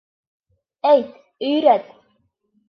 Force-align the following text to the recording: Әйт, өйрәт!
Әйт, 0.93 1.11
өйрәт! 1.51 1.85